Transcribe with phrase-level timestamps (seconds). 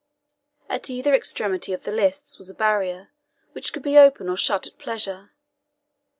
[0.67, 3.09] At either extremity of the lists was a barrier,
[3.51, 5.29] which could be opened or shut at pleasure.